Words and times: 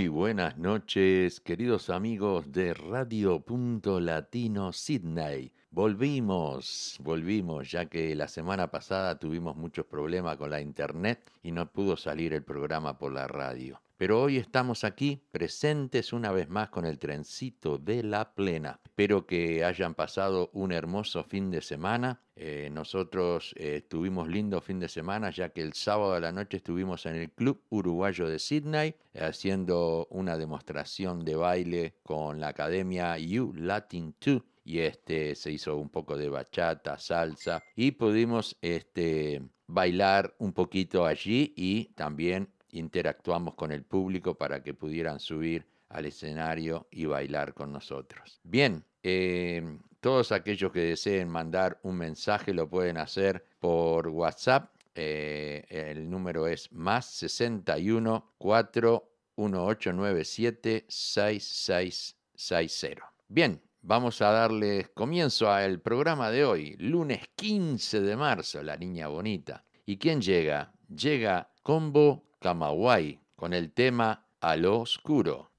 Muy 0.00 0.08
buenas 0.08 0.56
noches, 0.56 1.40
queridos 1.40 1.90
amigos 1.90 2.50
de 2.50 2.72
Radio 2.72 3.38
Punto 3.40 4.00
Latino 4.00 4.72
Sydney. 4.72 5.52
Volvimos, 5.72 6.96
volvimos, 6.98 7.70
ya 7.70 7.86
que 7.86 8.16
la 8.16 8.26
semana 8.26 8.72
pasada 8.72 9.20
tuvimos 9.20 9.54
muchos 9.54 9.86
problemas 9.86 10.36
con 10.36 10.50
la 10.50 10.60
internet 10.60 11.30
y 11.44 11.52
no 11.52 11.70
pudo 11.70 11.96
salir 11.96 12.32
el 12.32 12.42
programa 12.42 12.98
por 12.98 13.12
la 13.12 13.28
radio. 13.28 13.80
Pero 13.96 14.20
hoy 14.20 14.38
estamos 14.38 14.82
aquí 14.82 15.22
presentes 15.30 16.12
una 16.12 16.32
vez 16.32 16.48
más 16.48 16.70
con 16.70 16.86
el 16.86 16.98
trencito 16.98 17.78
de 17.78 18.02
la 18.02 18.34
plena. 18.34 18.80
Espero 18.82 19.26
que 19.26 19.64
hayan 19.64 19.94
pasado 19.94 20.50
un 20.54 20.72
hermoso 20.72 21.22
fin 21.22 21.52
de 21.52 21.62
semana. 21.62 22.20
Eh, 22.34 22.68
nosotros 22.72 23.54
eh, 23.56 23.82
tuvimos 23.86 24.26
lindo 24.26 24.60
fin 24.62 24.80
de 24.80 24.88
semana 24.88 25.30
ya 25.30 25.50
que 25.50 25.60
el 25.60 25.74
sábado 25.74 26.14
a 26.14 26.20
la 26.20 26.32
noche 26.32 26.56
estuvimos 26.56 27.06
en 27.06 27.14
el 27.14 27.30
Club 27.30 27.62
Uruguayo 27.68 28.26
de 28.26 28.38
Sydney 28.38 28.96
eh, 29.12 29.22
haciendo 29.22 30.08
una 30.10 30.36
demostración 30.36 31.22
de 31.24 31.36
baile 31.36 31.94
con 32.02 32.40
la 32.40 32.48
academia 32.48 33.16
U 33.38 33.52
Latin 33.54 34.16
2 34.18 34.42
y 34.64 34.80
este 34.80 35.34
se 35.34 35.52
hizo 35.52 35.76
un 35.76 35.88
poco 35.88 36.16
de 36.16 36.28
bachata, 36.28 36.98
salsa 36.98 37.62
y 37.74 37.92
pudimos 37.92 38.56
este 38.60 39.42
bailar 39.66 40.34
un 40.38 40.52
poquito 40.52 41.06
allí 41.06 41.54
y 41.56 41.86
también 41.94 42.52
interactuamos 42.70 43.54
con 43.54 43.72
el 43.72 43.84
público 43.84 44.36
para 44.36 44.62
que 44.62 44.74
pudieran 44.74 45.20
subir 45.20 45.66
al 45.88 46.06
escenario 46.06 46.86
y 46.90 47.06
bailar 47.06 47.54
con 47.54 47.72
nosotros. 47.72 48.40
Bien, 48.44 48.84
eh, 49.02 49.78
todos 50.00 50.32
aquellos 50.32 50.72
que 50.72 50.80
deseen 50.80 51.28
mandar 51.28 51.78
un 51.82 51.96
mensaje 51.96 52.52
lo 52.54 52.68
pueden 52.68 52.96
hacer 52.96 53.44
por 53.58 54.08
WhatsApp. 54.08 54.74
Eh, 54.94 55.64
el 55.68 56.08
número 56.10 56.46
es 56.46 56.72
más 56.72 57.06
61 57.06 58.32
4 58.38 59.10
1897 59.36 60.86
6660. 60.88 63.12
Bien, 63.28 63.60
vamos 63.82 64.20
a 64.22 64.30
darle 64.30 64.90
comienzo 64.94 65.50
al 65.50 65.80
programa 65.80 66.30
de 66.30 66.44
hoy, 66.44 66.76
lunes 66.78 67.28
15 67.36 68.00
de 68.00 68.16
marzo, 68.16 68.62
la 68.62 68.76
niña 68.76 69.08
bonita. 69.08 69.64
¿Y 69.86 69.98
quién 69.98 70.20
llega? 70.20 70.72
Llega 70.88 71.52
Combo 71.62 72.24
Camagüey 72.40 73.20
con 73.36 73.52
el 73.52 73.72
tema 73.72 74.26
A 74.40 74.56
lo 74.56 74.80
Oscuro. 74.80 75.49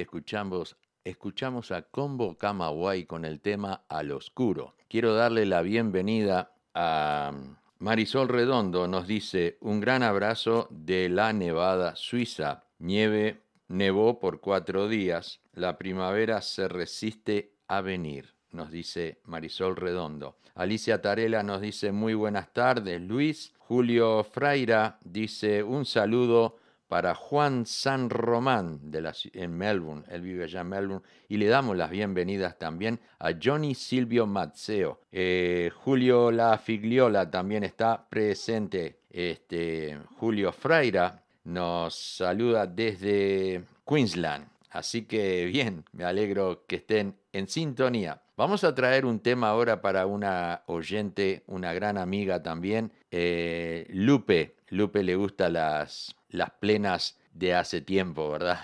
Escuchamos 0.00 0.76
escuchamos 1.04 1.70
a 1.70 1.82
Combo 1.82 2.38
Camagüey 2.38 3.04
con 3.04 3.26
el 3.26 3.40
tema 3.40 3.84
Al 3.88 4.10
Oscuro. 4.10 4.74
Quiero 4.88 5.14
darle 5.14 5.44
la 5.44 5.60
bienvenida 5.60 6.54
a 6.72 7.30
Marisol 7.78 8.28
Redondo, 8.28 8.88
nos 8.88 9.06
dice 9.06 9.58
un 9.60 9.80
gran 9.80 10.02
abrazo 10.02 10.66
de 10.70 11.10
la 11.10 11.34
Nevada, 11.34 11.94
Suiza. 11.96 12.64
Nieve 12.78 13.42
nevó 13.68 14.18
por 14.18 14.40
cuatro 14.40 14.88
días, 14.88 15.40
la 15.52 15.76
primavera 15.76 16.40
se 16.40 16.68
resiste 16.68 17.52
a 17.68 17.82
venir, 17.82 18.34
nos 18.50 18.70
dice 18.70 19.20
Marisol 19.24 19.76
Redondo. 19.76 20.38
Alicia 20.54 21.02
Tarela 21.02 21.42
nos 21.42 21.60
dice 21.60 21.92
muy 21.92 22.14
buenas 22.14 22.52
tardes, 22.54 23.02
Luis. 23.02 23.52
Julio 23.58 24.24
Fraira 24.24 24.98
dice 25.04 25.62
un 25.62 25.84
saludo 25.84 26.56
para 26.88 27.14
Juan 27.14 27.66
San 27.66 28.10
Román 28.10 28.90
de 28.90 29.12
en 29.32 29.56
Melbourne, 29.56 30.04
él 30.08 30.22
vive 30.22 30.44
allá 30.44 30.60
en 30.60 30.68
Melbourne, 30.68 31.04
y 31.28 31.36
le 31.36 31.46
damos 31.46 31.76
las 31.76 31.90
bienvenidas 31.90 32.58
también 32.58 33.00
a 33.18 33.30
Johnny 33.42 33.74
Silvio 33.74 34.26
Mazzeo. 34.26 35.00
Eh, 35.10 35.70
Julio 35.74 36.30
La 36.30 36.58
Figliola 36.58 37.30
también 37.30 37.64
está 37.64 38.06
presente. 38.08 39.00
Este, 39.10 39.98
Julio 40.18 40.52
Fraira 40.52 41.22
nos 41.44 41.94
saluda 41.94 42.66
desde 42.66 43.64
Queensland. 43.86 44.48
Así 44.70 45.02
que 45.02 45.44
bien, 45.46 45.84
me 45.92 46.04
alegro 46.04 46.64
que 46.66 46.76
estén 46.76 47.14
en 47.32 47.48
sintonía. 47.48 48.20
Vamos 48.36 48.64
a 48.64 48.74
traer 48.74 49.06
un 49.06 49.20
tema 49.20 49.50
ahora 49.50 49.80
para 49.80 50.06
una 50.06 50.62
oyente, 50.66 51.44
una 51.46 51.72
gran 51.72 51.96
amiga 51.96 52.42
también, 52.42 52.90
eh, 53.12 53.86
Lupe. 53.90 54.56
Lupe 54.70 55.04
le 55.04 55.14
gusta 55.14 55.48
las, 55.48 56.16
las 56.34 56.50
plenas 56.50 57.16
de 57.32 57.54
hace 57.54 57.80
tiempo, 57.80 58.30
¿verdad? 58.30 58.60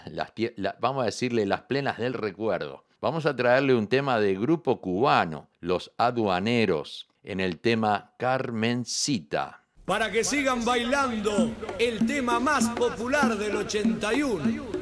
Vamos 0.80 1.02
a 1.02 1.06
decirle 1.06 1.46
las 1.46 1.62
plenas 1.62 1.98
del 1.98 2.14
recuerdo. 2.14 2.84
Vamos 3.00 3.26
a 3.26 3.34
traerle 3.34 3.74
un 3.74 3.86
tema 3.86 4.18
de 4.18 4.34
grupo 4.34 4.80
cubano, 4.80 5.48
Los 5.60 5.92
Aduaneros, 5.96 7.08
en 7.22 7.40
el 7.40 7.58
tema 7.60 8.12
Carmencita. 8.18 9.62
Para 9.84 10.10
que 10.10 10.22
sigan 10.22 10.64
bailando 10.64 11.50
el 11.78 12.06
tema 12.06 12.38
más 12.38 12.68
popular 12.70 13.36
del 13.38 13.56
81. 13.56 14.79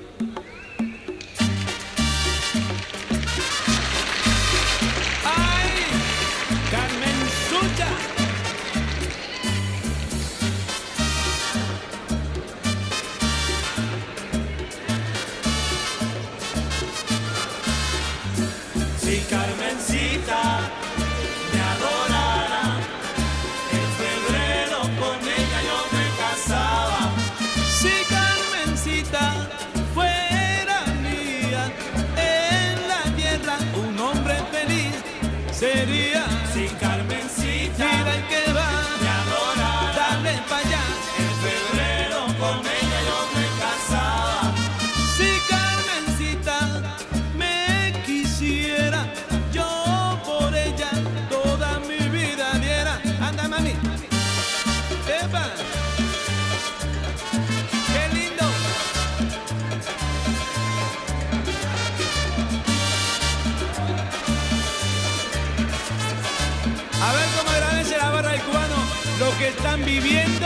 Viviendo. 70.01 70.38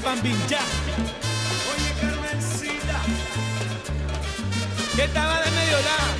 Bambín, 0.00 0.36
ya. 0.48 0.60
Oye, 1.72 1.92
Carmencita. 2.00 3.00
¿Qué 4.94 5.04
estaba 5.04 5.40
de 5.40 5.50
medio 5.50 5.76
lado? 5.80 6.15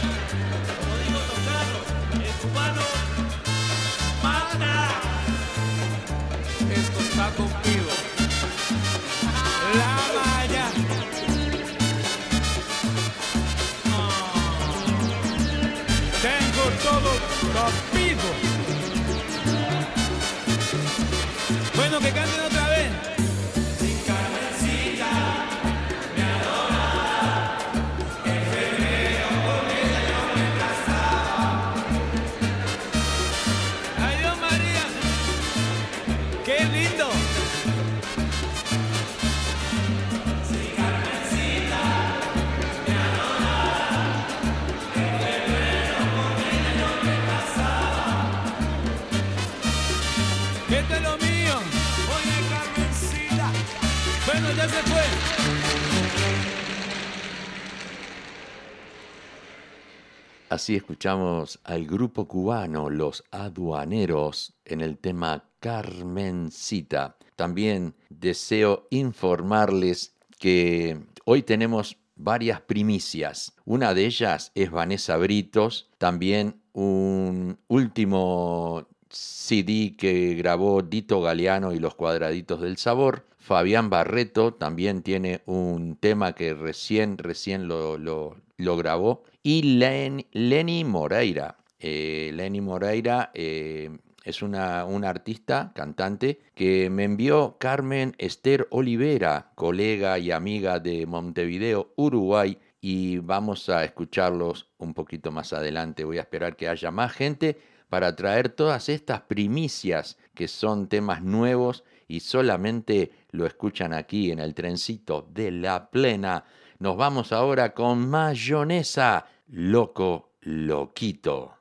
Así 60.57 60.75
escuchamos 60.75 61.61
al 61.65 61.85
grupo 61.85 62.27
cubano 62.27 62.89
Los 62.89 63.25
Aduaneros 63.31 64.55
en 64.65 64.81
el 64.81 64.97
tema 64.97 65.45
Carmencita. 65.61 67.19
También 67.37 67.95
deseo 68.09 68.87
informarles 68.89 70.15
que 70.39 70.99
hoy 71.27 71.43
tenemos 71.43 71.99
varias 72.15 72.63
primicias. 72.63 73.53
Una 73.67 73.93
de 73.93 74.07
ellas 74.07 74.51
es 74.55 74.71
Vanessa 74.71 75.19
Britos, 75.19 75.91
también 75.99 76.63
un 76.73 77.59
último 77.69 78.89
CD 79.11 79.95
que 79.95 80.37
grabó 80.37 80.81
Dito 80.81 81.21
Galeano 81.21 81.75
y 81.75 81.81
los 81.81 81.97
Cuadraditos 81.97 82.63
del 82.63 82.79
Sabor. 82.79 83.27
Fabián 83.47 83.91
Barreto 83.91 84.55
también 84.55 85.03
tiene 85.03 85.43
un 85.47 85.97
tema 85.97 86.33
que 86.33 86.53
recién, 86.53 87.19
recién 87.19 87.69
lo, 87.69 88.37
grabó. 88.57 89.23
Y 89.47 89.63
Len- 89.79 90.27
Lenny 90.33 90.83
Moreira. 90.83 91.57
Eh, 91.79 92.33
Lenny 92.35 92.61
Moreira 92.61 93.31
eh, 93.33 93.97
es 94.25 94.43
una, 94.43 94.85
una 94.85 95.09
artista, 95.09 95.71
cantante, 95.73 96.41
que 96.53 96.91
me 96.91 97.05
envió 97.05 97.55
Carmen 97.61 98.17
Esther 98.19 98.67
Olivera, 98.71 99.53
colega 99.55 100.19
y 100.19 100.33
amiga 100.33 100.81
de 100.81 101.07
Montevideo, 101.07 101.93
Uruguay, 101.95 102.59
y 102.81 103.19
vamos 103.19 103.69
a 103.69 103.85
escucharlos 103.85 104.67
un 104.79 104.95
poquito 104.95 105.31
más 105.31 105.53
adelante. 105.53 106.03
Voy 106.03 106.19
a 106.19 106.23
esperar 106.23 106.57
que 106.57 106.69
haya 106.69 106.91
más 106.91 107.13
gente 107.13 107.57
para 107.89 108.17
traer 108.17 108.49
todas 108.49 108.89
estas 108.89 109.21
primicias 109.21 110.19
que 110.35 110.49
son 110.49 110.89
temas 110.89 111.23
nuevos 111.23 111.85
y 112.09 112.19
solamente 112.19 113.13
lo 113.31 113.47
escuchan 113.47 113.93
aquí 113.93 114.33
en 114.33 114.41
el 114.41 114.55
trencito 114.55 115.29
de 115.33 115.53
la 115.53 115.89
plena. 115.89 116.43
Nos 116.81 116.97
vamos 116.97 117.33
ahora 117.33 117.75
con 117.75 118.11
mayonesa, 118.11 119.25
loco, 119.49 120.33
loquito. 120.43 121.56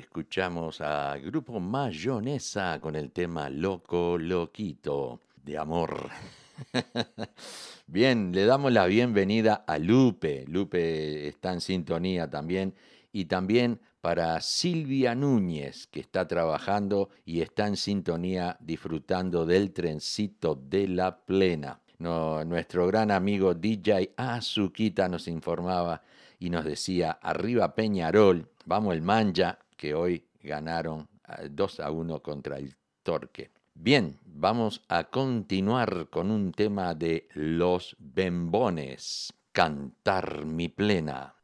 Escuchamos 0.00 0.80
a 0.80 1.18
Grupo 1.18 1.60
Mayonesa 1.60 2.80
con 2.80 2.96
el 2.96 3.12
tema 3.12 3.50
Loco 3.50 4.16
Loquito 4.16 5.20
de 5.44 5.58
amor. 5.58 6.08
Bien, 7.86 8.32
le 8.32 8.46
damos 8.46 8.72
la 8.72 8.86
bienvenida 8.86 9.64
a 9.66 9.78
Lupe. 9.78 10.46
Lupe 10.48 11.28
está 11.28 11.52
en 11.52 11.60
sintonía 11.60 12.30
también. 12.30 12.74
Y 13.12 13.26
también 13.26 13.80
para 14.00 14.40
Silvia 14.40 15.14
Núñez, 15.14 15.86
que 15.88 16.00
está 16.00 16.26
trabajando 16.26 17.10
y 17.26 17.42
está 17.42 17.66
en 17.66 17.76
sintonía 17.76 18.56
disfrutando 18.58 19.44
del 19.44 19.72
trencito 19.72 20.54
de 20.54 20.88
la 20.88 21.18
plena. 21.18 21.78
Nuestro 21.98 22.86
gran 22.86 23.10
amigo 23.10 23.52
DJ 23.52 24.14
Azuquita 24.16 25.08
nos 25.10 25.28
informaba 25.28 26.02
y 26.38 26.48
nos 26.48 26.64
decía, 26.64 27.18
arriba 27.20 27.74
Peñarol, 27.74 28.48
vamos 28.64 28.94
el 28.94 29.02
Manja, 29.02 29.58
que 29.80 29.94
hoy 29.94 30.26
ganaron 30.42 31.08
eh, 31.26 31.48
2 31.50 31.80
a 31.80 31.90
1 31.90 32.22
contra 32.22 32.58
el 32.58 32.76
Torque. 33.02 33.50
Bien, 33.72 34.18
vamos 34.26 34.84
a 34.88 35.04
continuar 35.04 36.08
con 36.10 36.30
un 36.30 36.52
tema 36.52 36.94
de 36.94 37.28
Los 37.32 37.96
Bembones, 37.98 39.32
Cantar 39.52 40.44
mi 40.44 40.68
plena. 40.68 41.34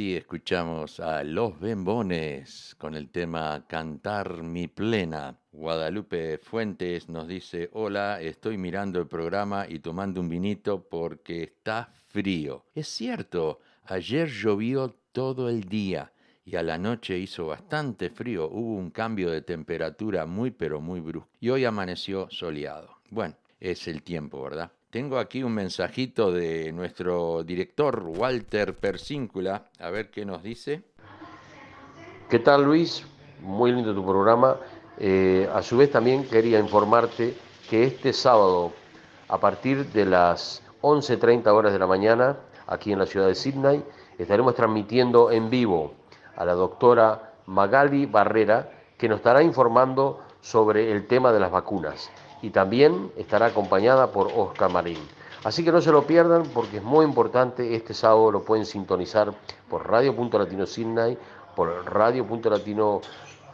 Escuchamos 0.00 0.98
a 0.98 1.22
Los 1.22 1.60
Bembones 1.60 2.74
con 2.78 2.94
el 2.94 3.10
tema 3.10 3.66
Cantar 3.68 4.42
mi 4.42 4.66
plena. 4.66 5.38
Guadalupe 5.52 6.38
Fuentes 6.38 7.10
nos 7.10 7.28
dice, 7.28 7.68
hola, 7.74 8.18
estoy 8.22 8.56
mirando 8.56 8.98
el 8.98 9.06
programa 9.06 9.66
y 9.68 9.80
tomando 9.80 10.22
un 10.22 10.30
vinito 10.30 10.88
porque 10.88 11.42
está 11.42 11.92
frío. 12.08 12.64
Es 12.74 12.88
cierto, 12.88 13.60
ayer 13.84 14.28
llovió 14.28 14.96
todo 15.12 15.50
el 15.50 15.64
día 15.64 16.10
y 16.46 16.56
a 16.56 16.62
la 16.62 16.78
noche 16.78 17.18
hizo 17.18 17.48
bastante 17.48 18.08
frío, 18.08 18.48
hubo 18.50 18.76
un 18.76 18.90
cambio 18.90 19.30
de 19.30 19.42
temperatura 19.42 20.24
muy 20.24 20.50
pero 20.50 20.80
muy 20.80 21.00
brusco 21.00 21.28
y 21.40 21.50
hoy 21.50 21.66
amaneció 21.66 22.26
soleado. 22.30 22.88
Bueno, 23.10 23.36
es 23.60 23.86
el 23.86 24.02
tiempo, 24.02 24.42
¿verdad? 24.42 24.72
Tengo 24.90 25.20
aquí 25.20 25.44
un 25.44 25.54
mensajito 25.54 26.32
de 26.32 26.72
nuestro 26.72 27.44
director 27.44 28.02
Walter 28.04 28.74
Persíncula, 28.74 29.66
a 29.78 29.88
ver 29.90 30.10
qué 30.10 30.24
nos 30.24 30.42
dice. 30.42 30.82
¿Qué 32.28 32.40
tal 32.40 32.64
Luis? 32.64 33.06
Muy 33.40 33.70
lindo 33.70 33.94
tu 33.94 34.04
programa. 34.04 34.56
Eh, 34.98 35.48
a 35.54 35.62
su 35.62 35.76
vez 35.76 35.92
también 35.92 36.24
quería 36.24 36.58
informarte 36.58 37.36
que 37.68 37.84
este 37.84 38.12
sábado, 38.12 38.72
a 39.28 39.38
partir 39.38 39.86
de 39.92 40.06
las 40.06 40.60
11.30 40.82 41.46
horas 41.46 41.72
de 41.72 41.78
la 41.78 41.86
mañana, 41.86 42.38
aquí 42.66 42.92
en 42.92 42.98
la 42.98 43.06
ciudad 43.06 43.28
de 43.28 43.36
Sydney, 43.36 43.84
estaremos 44.18 44.56
transmitiendo 44.56 45.30
en 45.30 45.50
vivo 45.50 45.94
a 46.34 46.44
la 46.44 46.54
doctora 46.54 47.34
Magali 47.46 48.06
Barrera, 48.06 48.72
que 48.98 49.08
nos 49.08 49.18
estará 49.18 49.40
informando 49.44 50.18
sobre 50.40 50.90
el 50.90 51.06
tema 51.06 51.32
de 51.32 51.38
las 51.38 51.52
vacunas. 51.52 52.10
Y 52.42 52.50
también 52.50 53.12
estará 53.16 53.46
acompañada 53.46 54.10
por 54.12 54.28
Oscar 54.34 54.70
Marín. 54.70 54.98
Así 55.42 55.64
que 55.64 55.72
no 55.72 55.80
se 55.80 55.90
lo 55.90 56.06
pierdan 56.06 56.44
porque 56.52 56.78
es 56.78 56.82
muy 56.82 57.04
importante. 57.04 57.74
Este 57.74 57.94
sábado 57.94 58.30
lo 58.30 58.42
pueden 58.42 58.66
sintonizar 58.66 59.32
por 59.68 59.88
Radio.Latino 59.88 60.66
Sydney, 60.66 61.16
por 61.56 61.68
Radio.Latino 61.90 63.00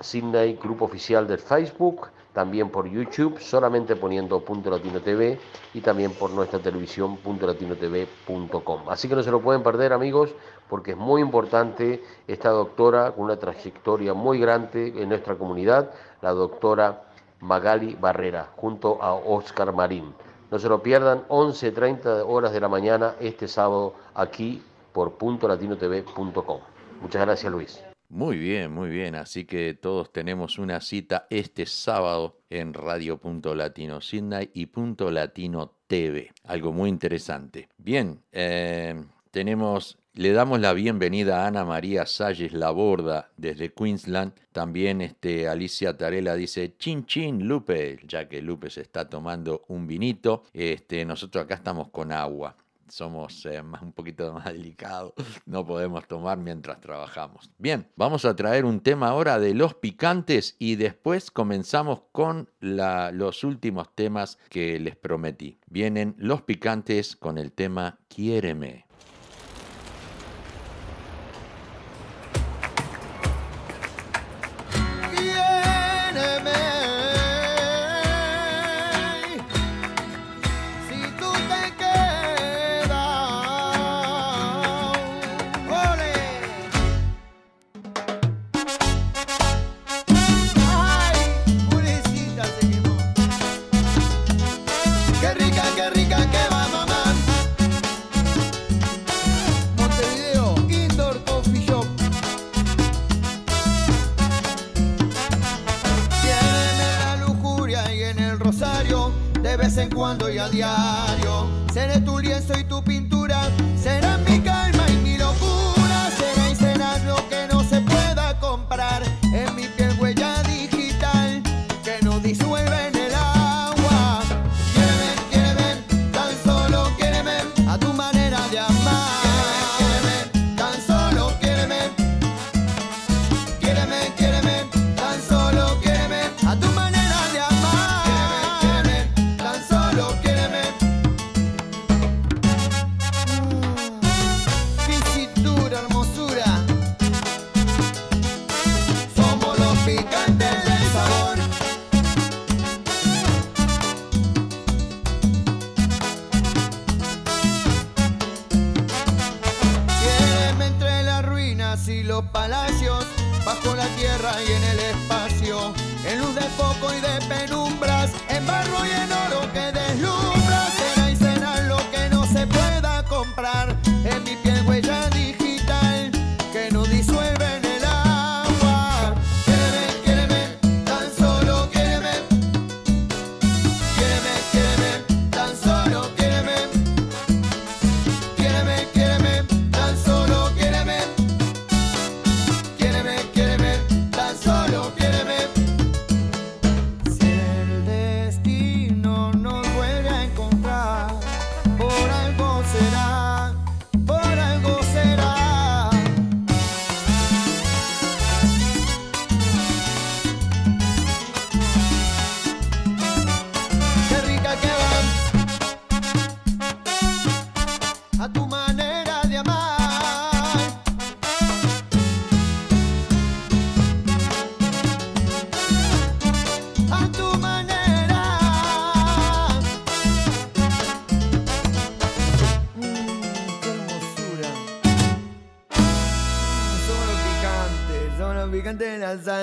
Sydney, 0.01 0.59
grupo 0.61 0.87
oficial 0.87 1.29
del 1.29 1.39
Facebook, 1.39 2.09
también 2.33 2.69
por 2.71 2.87
YouTube, 2.87 3.39
solamente 3.41 3.97
poniendo 3.97 4.41
Punto 4.41 4.69
Latino 4.69 5.01
TV 5.01 5.39
y 5.73 5.81
también 5.81 6.11
por 6.13 6.31
nuestra 6.31 6.59
televisión 6.59 7.17
puntolatinotv.com. 7.17 8.89
Así 8.89 9.09
que 9.09 9.15
no 9.15 9.23
se 9.23 9.31
lo 9.31 9.41
pueden 9.41 9.63
perder, 9.63 9.93
amigos, 9.93 10.35
porque 10.69 10.91
es 10.91 10.97
muy 10.97 11.23
importante 11.23 12.03
esta 12.27 12.51
doctora 12.51 13.13
con 13.13 13.25
una 13.25 13.39
trayectoria 13.39 14.13
muy 14.13 14.39
grande 14.39 14.93
en 15.01 15.09
nuestra 15.09 15.37
comunidad, 15.37 15.93
la 16.21 16.33
doctora 16.33 17.06
Magali 17.41 17.95
Barrera, 17.95 18.51
junto 18.57 19.03
a 19.03 19.15
Oscar 19.15 19.73
Marín. 19.73 20.15
No 20.51 20.59
se 20.59 20.69
lo 20.69 20.83
pierdan, 20.83 21.27
11.30 21.29 22.25
horas 22.27 22.53
de 22.53 22.61
la 22.61 22.69
mañana 22.69 23.15
este 23.21 23.49
sábado 23.49 23.95
aquí 24.15 24.63
por 24.93 25.15
puntolatinotv.com. 25.15 26.61
Muchas 27.01 27.23
gracias, 27.23 27.53
Luis. 27.53 27.85
Muy 28.09 28.39
bien, 28.39 28.73
muy 28.73 28.89
bien. 28.89 29.17
Así 29.17 29.45
que 29.45 29.75
todos 29.75 30.13
tenemos 30.13 30.59
una 30.59 30.81
cita 30.81 31.27
este 31.29 31.67
sábado 31.67 32.39
en 32.49 32.73
Radio.Latino 32.73 34.01
Sydney 34.01 34.51
y 34.55 34.67
Punto 34.67 35.11
Latino 35.11 35.73
TV. 35.87 36.33
Algo 36.45 36.73
muy 36.73 36.89
interesante. 36.89 37.69
Bien, 37.77 38.23
eh, 38.31 39.05
tenemos, 39.37 39.99
le 40.15 40.33
damos 40.33 40.61
la 40.61 40.73
bienvenida 40.73 41.45
a 41.45 41.49
Ana 41.49 41.67
María 41.67 42.07
Salles 42.07 42.55
Laborda 42.55 43.29
desde 43.37 43.71
Queensland. 43.71 44.33
También 44.51 45.03
este, 45.03 45.47
Alicia 45.47 45.95
Tarela 45.95 46.35
dice, 46.37 46.75
chin 46.79 47.05
chin 47.05 47.47
Lupe, 47.47 47.99
ya 48.09 48.31
que 48.31 48.41
Lupe 48.41 48.71
se 48.71 48.81
está 48.81 49.11
tomando 49.11 49.67
un 49.69 49.87
vinito. 49.87 50.45
Este, 50.55 51.05
nosotros 51.05 51.45
acá 51.45 51.57
estamos 51.57 51.91
con 51.91 52.13
agua 52.13 52.57
somos 52.89 53.45
eh, 53.47 53.63
más, 53.63 53.83
un 53.83 53.93
poquito 53.93 54.33
más 54.35 54.45
delicados, 54.47 55.13
no 55.45 55.67
podemos 55.67 56.07
tomar 56.07 56.39
mientras 56.39 56.81
trabajamos. 56.81 57.51
Bien, 57.59 57.87
vamos 57.97 58.25
a 58.25 58.35
traer 58.37 58.65
un 58.65 58.81
tema 58.81 59.09
ahora 59.09 59.39
de 59.39 59.55
los 59.55 59.75
picantes 59.75 60.57
y 60.59 60.77
después 60.77 61.31
comenzamos 61.31 62.03
con 62.13 62.49
los 62.61 63.45
últimos 63.45 63.95
temas 63.95 64.39
que 64.49 64.79
les 64.79 64.97
prometí. 64.97 65.59
Vienen 65.67 66.15
los 66.19 66.43
picantes 66.43 67.17
con 67.17 67.39
el 67.39 67.53
tema. 67.53 67.99
Quiéreme, 68.09 68.86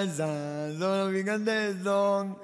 salsa, 0.04 0.78
son 0.78 1.00
los 1.00 1.13
picantes 1.13 1.78
son. 1.84 2.38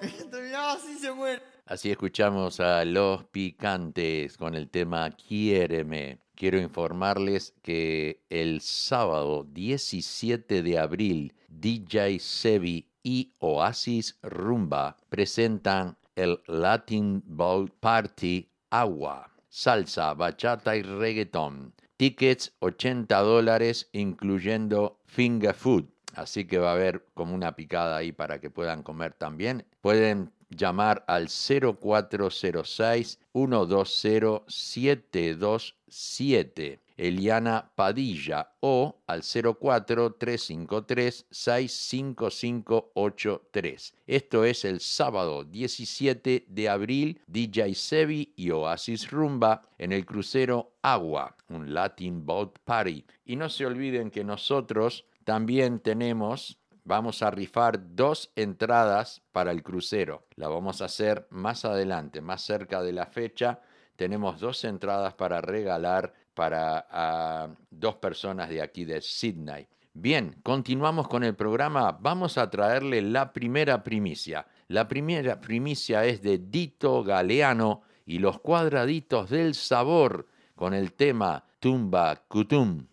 Así 0.56 0.98
se 0.98 1.12
muere. 1.12 1.42
Así 1.66 1.92
escuchamos 1.92 2.60
a 2.60 2.84
Los 2.86 3.26
Picantes 3.26 4.38
con 4.38 4.56
el 4.56 4.70
tema 4.70 5.12
Quiéreme. 5.12 6.20
Quiero 6.36 6.58
informarles 6.58 7.54
que 7.62 8.24
el 8.30 8.62
sábado 8.62 9.46
17 9.52 10.64
de 10.64 10.80
abril, 10.80 11.34
DJ 11.50 12.20
Sebi 12.20 12.88
y 13.04 13.34
Oasis 13.40 14.18
Rumba 14.24 14.98
presentan 15.10 15.98
el 16.16 16.40
Latin 16.48 17.22
Bowl 17.26 17.70
Party 17.70 18.50
Agua, 18.70 19.30
salsa, 19.50 20.14
bachata 20.14 20.76
y 20.76 20.82
reggaeton. 20.82 21.74
Tickets 21.98 22.54
80 22.60 23.20
dólares 23.20 23.90
incluyendo 23.92 25.02
finger 25.06 25.54
food. 25.54 25.86
Así 26.16 26.46
que 26.46 26.58
va 26.58 26.72
a 26.72 26.74
haber 26.74 27.06
como 27.14 27.36
una 27.36 27.56
picada 27.56 27.98
ahí 27.98 28.12
para 28.12 28.40
que 28.40 28.50
puedan 28.50 28.82
comer 28.84 29.14
también. 29.14 29.66
Pueden 29.82 30.32
llamar 30.50 31.04
al 31.08 31.30
0406 31.30 33.20
120 33.34 34.44
727 34.48 36.80
Eliana 37.00 37.72
Padilla 37.76 38.52
o 38.60 39.00
al 39.08 39.24
04 39.24 40.16
353 40.16 41.28
65583. 41.32 43.94
Esto 44.06 44.44
es 44.44 44.66
el 44.66 44.82
sábado 44.82 45.46
17 45.46 46.46
de 46.50 46.70
abril, 46.70 47.22
DJ 47.28 47.74
Sebi 47.76 48.34
y 48.36 48.50
Oasis 48.52 49.10
Rumba 49.12 49.62
en 49.78 49.94
el 49.94 50.06
crucero 50.06 50.74
Agua, 50.82 51.38
un 51.48 51.74
Latin 51.74 52.26
Boat 52.26 52.60
Party. 52.66 53.06
Y 53.24 53.38
no 53.38 53.48
se 53.48 53.66
olviden 53.66 54.12
que 54.12 54.26
nosotros 54.26 55.06
también 55.30 55.80
tenemos 55.80 56.60
vamos 56.84 57.22
a 57.22 57.30
rifar 57.30 57.96
dos 57.96 58.32
entradas 58.36 59.22
para 59.32 59.52
el 59.52 59.62
crucero. 59.62 60.26
La 60.38 60.48
vamos 60.48 60.82
a 60.82 60.86
hacer 60.86 61.28
más 61.30 61.66
adelante, 61.66 62.20
más 62.20 62.42
cerca 62.42 62.82
de 62.82 62.94
la 62.94 63.06
fecha. 63.06 63.60
Tenemos 63.96 64.40
dos 64.40 64.64
entradas 64.64 65.14
para 65.14 65.40
regalar 65.40 66.12
para 66.34 66.88
ah, 66.90 67.48
dos 67.70 67.98
personas 67.98 68.50
de 68.50 68.64
aquí 68.64 68.86
de 68.86 69.04
Sydney. 69.04 69.68
Bien, 69.94 70.36
continuamos 70.42 71.08
con 71.08 71.24
el 71.24 71.36
programa. 71.36 71.92
Vamos 71.92 72.40
a 72.40 72.50
traerle 72.50 73.04
la 73.04 73.32
primera 73.32 73.84
primicia. 73.84 74.48
La 74.68 74.88
primera 74.88 75.40
primicia 75.40 76.06
es 76.06 76.24
de 76.24 76.40
Dito 76.40 77.04
Galeano 77.04 77.84
y 78.08 78.18
los 78.18 78.40
cuadraditos 78.40 79.30
del 79.30 79.54
sabor 79.54 80.26
con 80.56 80.74
el 80.74 80.94
tema 80.94 81.46
Tumba 81.60 82.16
Kutum. 82.28 82.88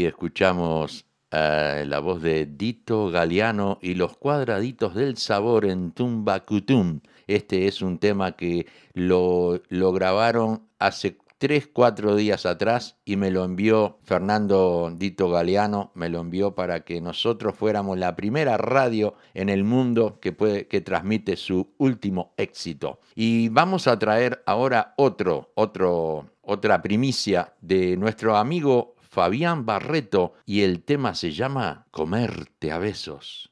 Escuchamos 0.00 1.04
eh, 1.30 1.84
la 1.86 1.98
voz 2.00 2.22
de 2.22 2.46
Dito 2.46 3.10
Galeano 3.10 3.78
y 3.82 3.94
los 3.94 4.16
cuadraditos 4.16 4.94
del 4.94 5.18
sabor 5.18 5.66
en 5.66 5.92
Tumbacutum. 5.92 7.00
Este 7.26 7.66
es 7.66 7.82
un 7.82 7.98
tema 7.98 8.32
que 8.32 8.66
lo, 8.94 9.60
grabaron 9.70 10.62
hace 10.78 11.18
3, 11.38 11.68
4 11.72 12.16
días 12.16 12.46
atrás 12.46 12.96
y 13.04 13.16
me 13.16 13.30
lo 13.30 13.44
envió 13.44 13.98
Fernando 14.02 14.92
Dito 14.96 15.28
Galeano, 15.28 15.92
me 15.94 16.08
lo 16.08 16.20
envió 16.20 16.54
para 16.54 16.84
que 16.84 17.00
nosotros 17.00 17.54
fuéramos 17.54 17.98
la 17.98 18.16
primera 18.16 18.56
radio 18.56 19.14
en 19.34 19.50
el 19.50 19.62
mundo 19.62 20.20
que, 20.20 20.66
que 20.68 20.80
transmite 20.80 21.36
su 21.36 21.74
último 21.78 22.32
éxito. 22.38 23.00
Y 23.14 23.50
vamos 23.50 23.86
a 23.88 23.98
traer 23.98 24.42
ahora 24.46 24.94
otro, 24.96 25.50
otro, 25.54 26.30
otra 26.40 26.80
primicia 26.80 27.52
de 27.60 27.96
nuestro 27.96 28.36
amigo 28.36 28.91
Fabián 29.12 29.66
Barreto 29.66 30.32
y 30.46 30.62
el 30.62 30.84
tema 30.84 31.14
se 31.14 31.32
llama 31.32 31.86
Comerte 31.90 32.72
a 32.72 32.78
besos. 32.78 33.51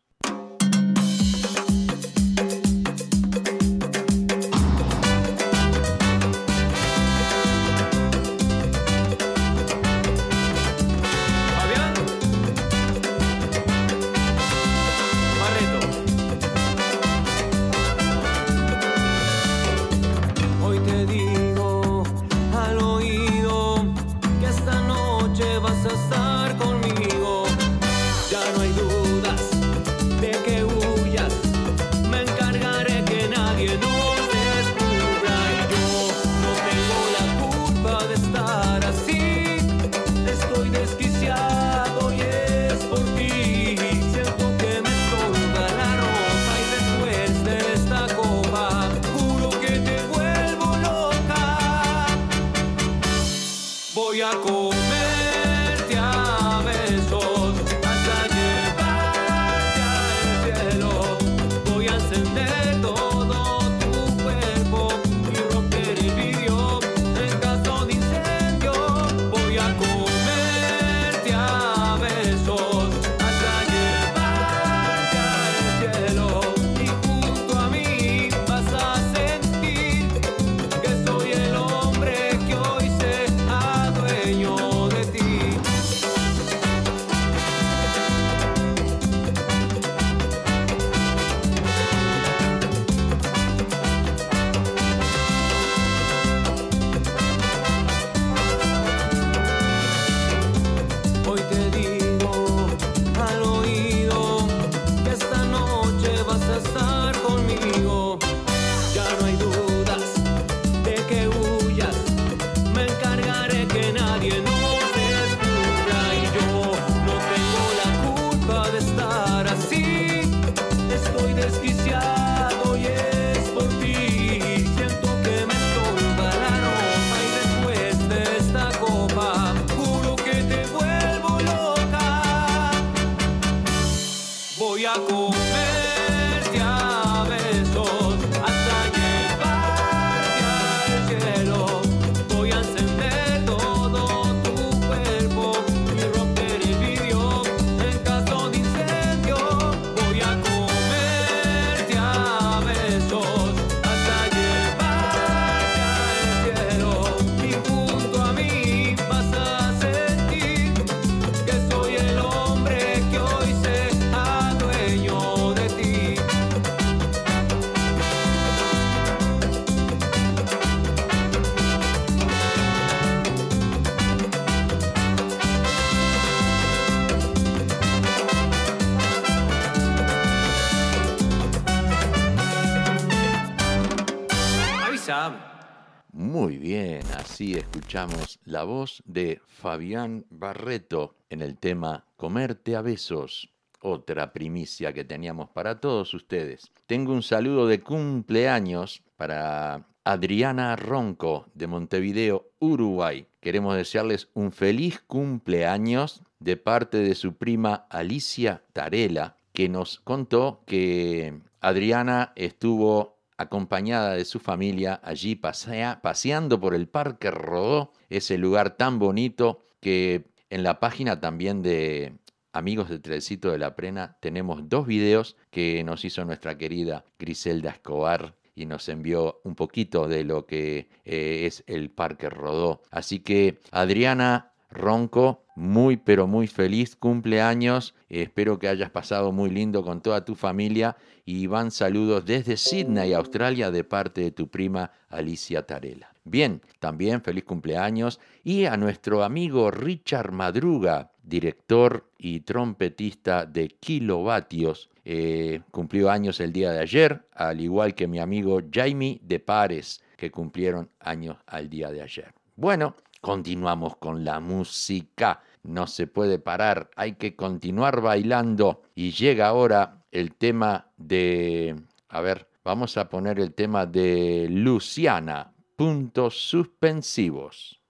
La 188.50 188.64
voz 188.64 189.02
de 189.06 189.40
Fabián 189.46 190.26
Barreto 190.28 191.14
en 191.30 191.40
el 191.40 191.56
tema 191.56 192.04
Comerte 192.16 192.74
a 192.74 192.82
besos, 192.82 193.48
otra 193.80 194.32
primicia 194.32 194.92
que 194.92 195.04
teníamos 195.04 195.48
para 195.50 195.80
todos 195.80 196.12
ustedes. 196.14 196.70
Tengo 196.86 197.12
un 197.12 197.22
saludo 197.22 197.68
de 197.68 197.80
cumpleaños 197.80 199.02
para 199.16 199.86
Adriana 200.02 200.74
Ronco 200.74 201.46
de 201.54 201.68
Montevideo, 201.68 202.50
Uruguay. 202.58 203.26
Queremos 203.40 203.76
desearles 203.76 204.28
un 204.34 204.50
feliz 204.50 205.00
cumpleaños 205.06 206.22
de 206.40 206.56
parte 206.56 206.98
de 206.98 207.14
su 207.14 207.34
prima 207.34 207.86
Alicia 207.88 208.64
Tarela, 208.72 209.36
que 209.52 209.68
nos 209.68 210.00
contó 210.00 210.62
que 210.66 211.40
Adriana 211.60 212.32
estuvo 212.34 213.19
acompañada 213.40 214.14
de 214.14 214.24
su 214.24 214.38
familia 214.38 215.00
allí 215.02 215.34
pasea- 215.34 216.00
paseando 216.02 216.60
por 216.60 216.74
el 216.74 216.88
Parque 216.88 217.30
Rodó, 217.30 217.92
ese 218.08 218.36
lugar 218.38 218.76
tan 218.76 218.98
bonito 218.98 219.62
que 219.80 220.26
en 220.50 220.62
la 220.62 220.78
página 220.80 221.20
también 221.20 221.62
de 221.62 222.14
Amigos 222.52 222.88
de 222.88 222.98
Trecito 222.98 223.50
de 223.52 223.58
la 223.58 223.76
Prena 223.76 224.16
tenemos 224.20 224.68
dos 224.68 224.86
videos 224.86 225.36
que 225.50 225.82
nos 225.84 226.04
hizo 226.04 226.24
nuestra 226.24 226.58
querida 226.58 227.04
Griselda 227.18 227.70
Escobar 227.70 228.34
y 228.56 228.66
nos 228.66 228.88
envió 228.88 229.40
un 229.44 229.54
poquito 229.54 230.08
de 230.08 230.24
lo 230.24 230.44
que 230.46 230.88
eh, 231.04 231.46
es 231.46 231.62
el 231.66 231.90
Parque 231.90 232.28
Rodó. 232.28 232.82
Así 232.90 233.20
que 233.20 233.60
Adriana 233.70 234.49
Ronco, 234.70 235.44
muy 235.56 235.96
pero 235.96 236.26
muy 236.26 236.46
feliz 236.46 236.96
cumpleaños. 236.96 237.94
Espero 238.08 238.58
que 238.58 238.68
hayas 238.68 238.90
pasado 238.90 239.32
muy 239.32 239.50
lindo 239.50 239.84
con 239.84 240.00
toda 240.00 240.24
tu 240.24 240.34
familia 240.34 240.96
y 241.24 241.46
van 241.46 241.70
saludos 241.70 242.24
desde 242.24 242.56
Sydney, 242.56 243.12
Australia, 243.12 243.70
de 243.70 243.84
parte 243.84 244.22
de 244.22 244.30
tu 244.30 244.48
prima 244.48 244.90
Alicia 245.08 245.66
Tarela. 245.66 246.12
Bien, 246.24 246.60
también 246.78 247.22
feliz 247.22 247.44
cumpleaños 247.44 248.20
y 248.44 248.66
a 248.66 248.76
nuestro 248.76 249.24
amigo 249.24 249.70
Richard 249.70 250.32
Madruga, 250.32 251.10
director 251.22 252.10
y 252.18 252.40
trompetista 252.40 253.46
de 253.46 253.68
Kilovatios. 253.68 254.90
Eh, 255.04 255.62
cumplió 255.70 256.10
años 256.10 256.40
el 256.40 256.52
día 256.52 256.72
de 256.72 256.80
ayer, 256.80 257.26
al 257.34 257.60
igual 257.60 257.94
que 257.94 258.06
mi 258.06 258.18
amigo 258.18 258.60
Jaime 258.72 259.18
de 259.22 259.40
Pares, 259.40 260.02
que 260.16 260.30
cumplieron 260.30 260.90
años 261.00 261.38
al 261.46 261.70
día 261.70 261.90
de 261.90 262.02
ayer. 262.02 262.32
Bueno, 262.56 262.94
Continuamos 263.20 263.96
con 263.96 264.24
la 264.24 264.40
música. 264.40 265.42
No 265.62 265.86
se 265.86 266.06
puede 266.06 266.38
parar, 266.38 266.90
hay 266.96 267.16
que 267.16 267.36
continuar 267.36 268.00
bailando. 268.00 268.82
Y 268.94 269.12
llega 269.12 269.48
ahora 269.48 270.04
el 270.10 270.34
tema 270.34 270.90
de... 270.96 271.76
A 272.08 272.20
ver, 272.22 272.48
vamos 272.64 272.96
a 272.96 273.08
poner 273.08 273.38
el 273.38 273.52
tema 273.52 273.84
de 273.84 274.48
Luciana. 274.50 275.52
Puntos 275.76 276.34
suspensivos. 276.48 277.80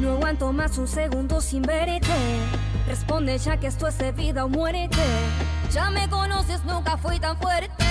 No 0.00 0.12
aguanto 0.12 0.52
más 0.52 0.78
un 0.78 0.88
segundo 0.88 1.40
sin 1.40 1.62
verte. 1.62 2.08
Responde 2.86 3.36
ya 3.36 3.58
que 3.60 3.66
esto 3.66 3.86
es 3.86 3.98
de 3.98 4.12
vida 4.12 4.44
o 4.44 4.48
muérete. 4.48 4.96
Ya 5.70 5.90
me 5.90 6.08
conoces, 6.08 6.64
nunca 6.64 6.96
fui 6.96 7.18
tan 7.20 7.36
fuerte. 7.38 7.84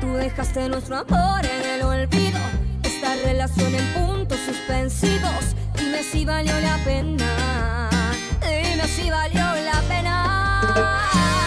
Tú 0.00 0.14
dejaste 0.14 0.68
nuestro 0.68 0.98
amor 0.98 1.44
en 1.44 1.70
el 1.70 1.82
olvido. 1.82 2.38
Esta 2.82 3.14
relación 3.24 3.74
en 3.74 3.94
puntos 3.94 4.38
suspensivos. 4.46 5.56
Dime 5.76 6.02
si 6.02 6.24
valió 6.24 6.58
la 6.60 6.76
pena. 6.84 7.88
Dime 8.40 8.86
si 8.86 9.10
valió 9.10 9.40
la 9.40 9.82
pena. 9.88 11.43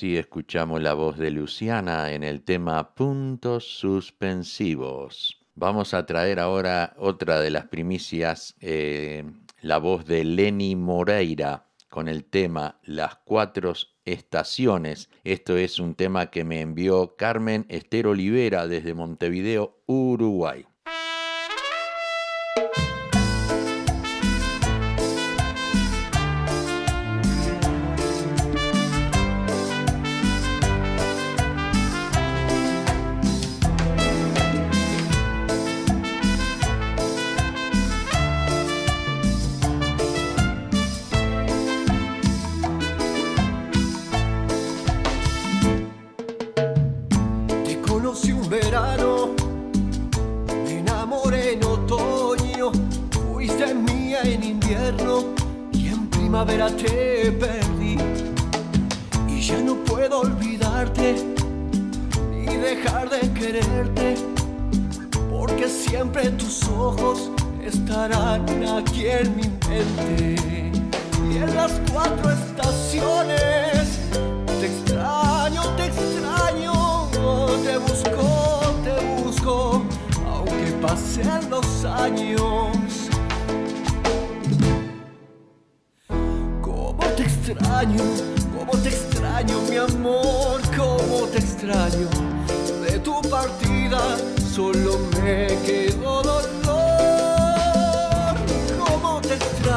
Así 0.00 0.16
escuchamos 0.16 0.80
la 0.80 0.94
voz 0.94 1.18
de 1.18 1.30
Luciana 1.30 2.12
en 2.12 2.22
el 2.22 2.40
tema 2.40 2.94
Puntos 2.94 3.66
Suspensivos. 3.66 5.44
Vamos 5.54 5.92
a 5.92 6.06
traer 6.06 6.40
ahora 6.40 6.94
otra 6.96 7.38
de 7.38 7.50
las 7.50 7.66
primicias, 7.66 8.56
eh, 8.60 9.30
la 9.60 9.76
voz 9.76 10.06
de 10.06 10.24
Lenny 10.24 10.74
Moreira 10.74 11.66
con 11.90 12.08
el 12.08 12.24
tema 12.24 12.80
Las 12.82 13.16
cuatro 13.16 13.74
estaciones. 14.06 15.10
Esto 15.22 15.58
es 15.58 15.78
un 15.78 15.94
tema 15.94 16.30
que 16.30 16.44
me 16.44 16.62
envió 16.62 17.14
Carmen 17.16 17.66
Esther 17.68 18.06
Olivera 18.06 18.66
desde 18.68 18.94
Montevideo, 18.94 19.82
Uruguay. 19.84 20.64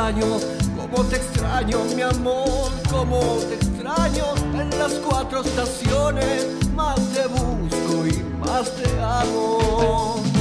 extraño, 0.09 0.37
como 0.75 1.03
te 1.05 1.15
extraño 1.15 1.77
mi 1.95 2.01
amor, 2.01 2.71
como 2.91 3.19
te 3.47 3.55
extraño 3.55 4.35
en 4.53 4.69
las 4.77 4.93
cuatro 4.95 5.41
estaciones, 5.41 6.47
más 6.75 6.99
te 7.13 7.25
busco 7.27 8.07
y 8.07 8.21
más 8.39 8.69
te 8.75 8.89
amo. 9.01 10.32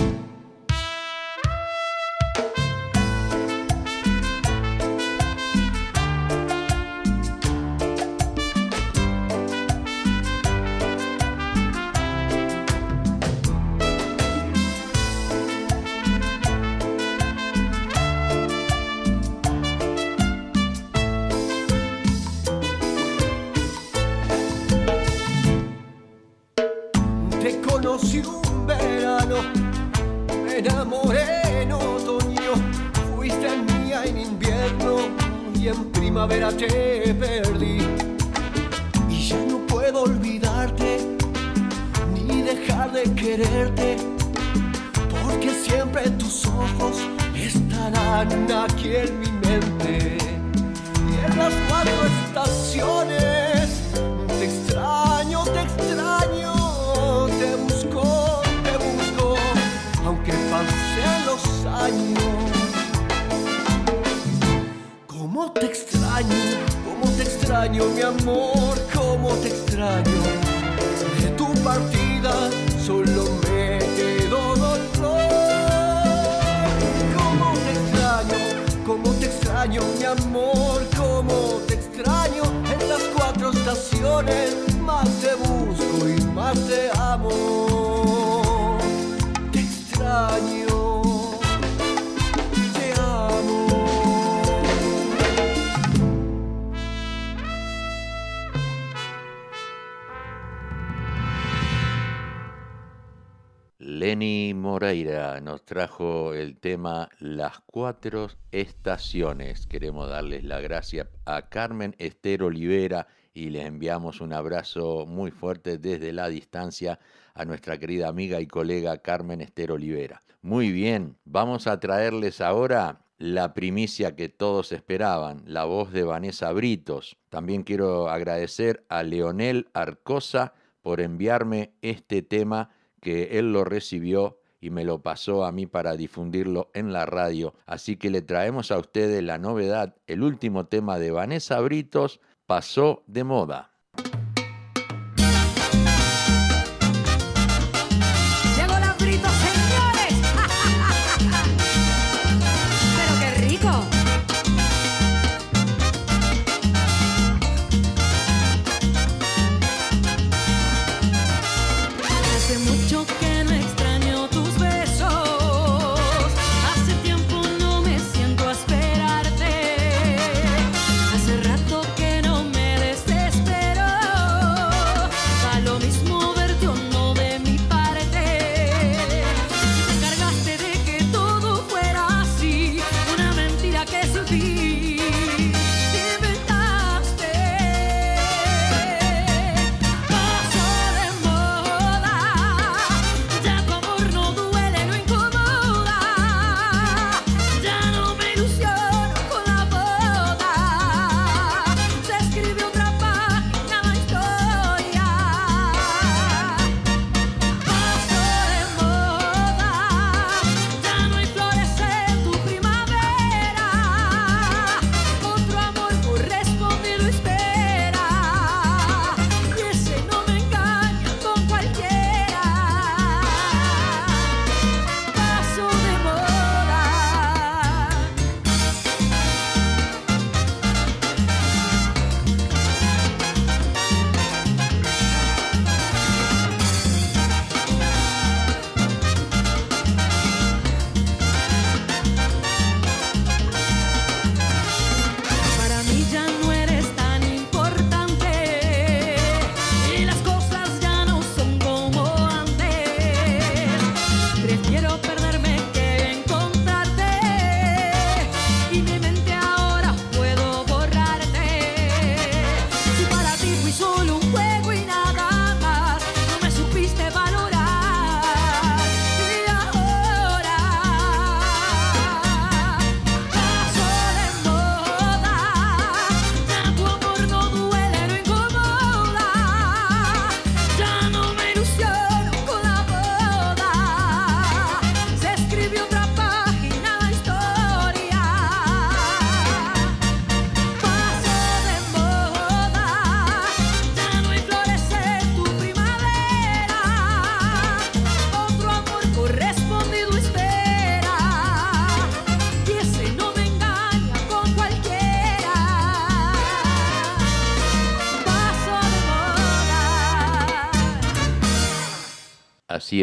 trajo 105.72 106.34
el 106.34 106.58
tema 106.58 107.08
Las 107.18 107.60
cuatro 107.60 108.28
estaciones. 108.50 109.66
Queremos 109.66 110.10
darles 110.10 110.44
la 110.44 110.60
gracia 110.60 111.08
a 111.24 111.48
Carmen 111.48 111.96
Esther 111.96 112.42
Olivera 112.42 113.06
y 113.32 113.48
les 113.48 113.64
enviamos 113.64 114.20
un 114.20 114.34
abrazo 114.34 115.06
muy 115.06 115.30
fuerte 115.30 115.78
desde 115.78 116.12
la 116.12 116.28
distancia 116.28 116.98
a 117.32 117.46
nuestra 117.46 117.78
querida 117.78 118.08
amiga 118.08 118.38
y 118.42 118.46
colega 118.46 118.98
Carmen 118.98 119.40
Esther 119.40 119.72
Olivera. 119.72 120.20
Muy 120.42 120.70
bien, 120.72 121.16
vamos 121.24 121.66
a 121.66 121.80
traerles 121.80 122.42
ahora 122.42 123.06
la 123.16 123.54
primicia 123.54 124.14
que 124.14 124.28
todos 124.28 124.72
esperaban, 124.72 125.42
la 125.46 125.64
voz 125.64 125.90
de 125.90 126.02
Vanessa 126.02 126.52
Britos. 126.52 127.16
También 127.30 127.62
quiero 127.62 128.10
agradecer 128.10 128.84
a 128.90 129.02
Leonel 129.04 129.70
Arcosa 129.72 130.52
por 130.82 131.00
enviarme 131.00 131.72
este 131.80 132.20
tema 132.20 132.74
que 133.00 133.38
él 133.38 133.54
lo 133.54 133.64
recibió 133.64 134.41
y 134.62 134.70
me 134.70 134.84
lo 134.84 135.02
pasó 135.02 135.44
a 135.44 135.50
mí 135.50 135.66
para 135.66 135.96
difundirlo 135.96 136.70
en 136.72 136.92
la 136.92 137.04
radio. 137.04 137.52
Así 137.66 137.96
que 137.96 138.10
le 138.10 138.22
traemos 138.22 138.70
a 138.70 138.78
ustedes 138.78 139.22
la 139.22 139.36
novedad, 139.36 139.96
el 140.06 140.22
último 140.22 140.66
tema 140.66 141.00
de 141.00 141.10
Vanessa 141.10 141.60
Britos, 141.60 142.20
pasó 142.46 143.02
de 143.08 143.24
moda. 143.24 143.71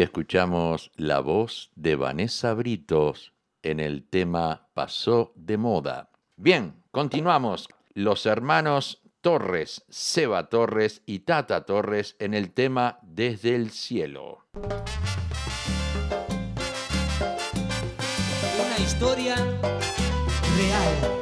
y 0.00 0.02
escuchamos 0.02 0.90
la 0.96 1.20
voz 1.20 1.70
de 1.74 1.94
Vanessa 1.94 2.54
Britos 2.54 3.34
en 3.62 3.80
el 3.80 4.08
tema 4.08 4.70
Pasó 4.72 5.34
de 5.36 5.58
moda. 5.58 6.08
Bien, 6.36 6.82
continuamos. 6.90 7.68
Los 7.92 8.24
hermanos 8.24 9.02
Torres, 9.20 9.84
Seba 9.90 10.48
Torres 10.48 11.02
y 11.04 11.18
Tata 11.18 11.66
Torres 11.66 12.16
en 12.18 12.32
el 12.32 12.54
tema 12.54 12.98
Desde 13.02 13.54
el 13.54 13.72
cielo. 13.72 14.46
Una 18.54 18.78
historia 18.78 19.34
real. 19.36 21.19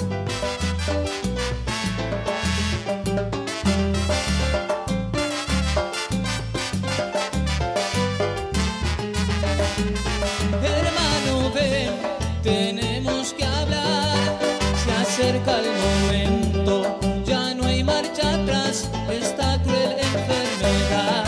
El 15.57 15.71
momento, 15.87 16.99
ya 17.25 17.55
no 17.55 17.67
hay 17.67 17.83
marcha 17.83 18.35
atrás. 18.35 18.89
Esta 19.11 19.61
cruel 19.63 19.97
enfermedad 19.99 21.25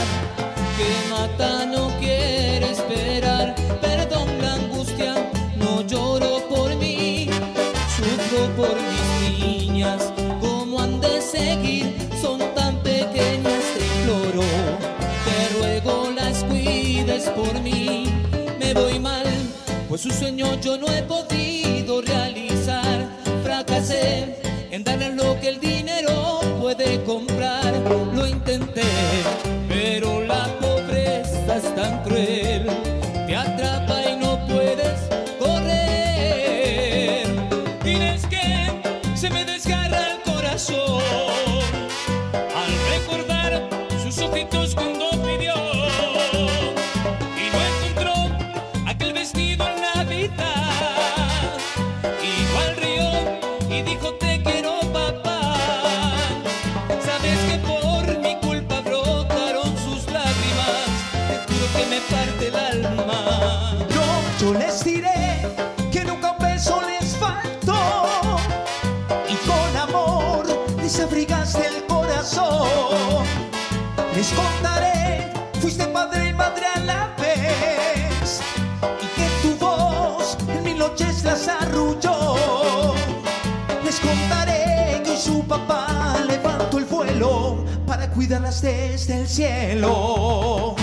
que 0.77 0.91
mata 1.11 1.67
no 1.67 1.89
quiere 1.99 2.71
esperar. 2.71 3.55
Perdón 3.81 4.29
la 4.41 4.55
angustia, 4.55 5.15
no 5.57 5.83
lloro 5.83 6.47
por 6.49 6.77
mí, 6.77 7.29
sufro 7.97 8.49
por 8.57 8.77
mis 8.91 9.39
niñas. 9.39 10.13
¿Cómo 10.41 10.81
han 10.81 11.01
de 11.01 11.21
seguir? 11.21 11.97
Son 12.21 12.39
tan 12.55 12.77
pequeñas, 12.83 13.65
te 13.75 13.87
imploro. 13.87 14.47
Te 15.27 15.37
ruego 15.59 16.11
las 16.15 16.45
cuides 16.45 17.25
por 17.31 17.61
mí. 17.61 18.07
Me 18.59 18.75
voy 18.75 18.99
mal, 18.99 19.27
pues 19.89 20.03
su 20.03 20.11
sueño 20.11 20.61
yo 20.61 20.77
no 20.77 20.87
he 20.89 21.03
podido 21.03 22.03
realizar. 22.03 22.40
En 23.83 24.85
darle 24.85 25.09
lo 25.15 25.41
que 25.41 25.49
el 25.49 25.59
dinero 25.59 26.41
puede 26.61 27.03
comprar. 27.05 27.73
Lo 28.15 28.27
intenté, 28.27 28.83
pero 29.71 30.23
la 30.23 30.60
para 88.31 88.51
cuidarlas 88.51 88.63
desde 88.63 89.21
el 89.21 89.29
cielo. 89.29 90.77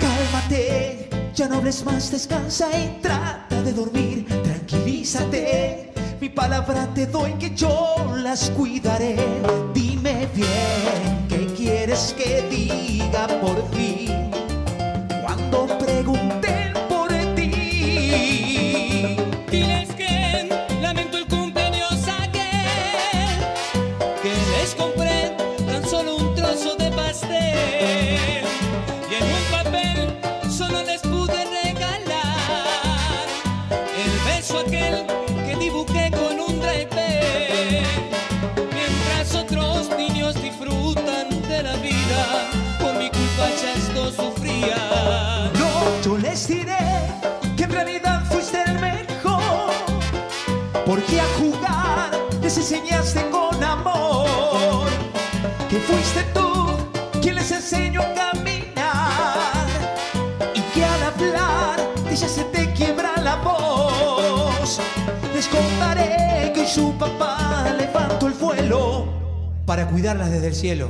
Cálmate, 0.00 1.10
ya 1.34 1.48
no 1.48 1.56
hables 1.56 1.84
más, 1.84 2.10
descansa 2.10 2.68
y 2.78 2.98
trata 3.02 3.62
de 3.62 3.72
dormir. 3.72 4.26
Tranquilízate, 4.42 5.92
mi 6.20 6.30
palabra 6.30 6.88
te 6.94 7.06
doy 7.06 7.34
que 7.34 7.54
yo 7.54 7.94
las 8.16 8.48
cuidaré. 8.50 9.16
Dime 9.74 10.28
bien, 10.34 10.73
contaré 65.54 66.52
que 66.54 66.66
su 66.66 66.92
papá 66.98 67.74
levantó 67.78 68.26
el 68.26 68.34
vuelo 68.34 69.06
para 69.66 69.86
cuidarlas 69.88 70.30
desde 70.30 70.48
el 70.48 70.54
cielo. 70.54 70.88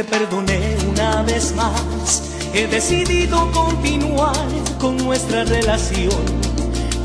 te 0.03 0.05
perdoné 0.05 0.76
una 0.88 1.22
vez 1.22 1.55
más. 1.55 2.22
He 2.55 2.66
decidido 2.66 3.51
continuar 3.53 4.46
con 4.78 4.96
nuestra 4.96 5.44
relación. 5.44 6.24